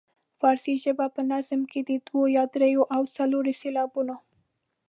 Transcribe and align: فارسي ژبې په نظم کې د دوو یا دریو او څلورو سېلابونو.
فارسي 0.39 0.75
ژبې 0.83 1.07
په 1.15 1.21
نظم 1.31 1.61
کې 1.71 1.79
د 1.89 1.91
دوو 2.07 2.21
یا 2.35 2.43
دریو 2.53 2.83
او 2.95 3.01
څلورو 3.15 3.51
سېلابونو. 3.61 4.15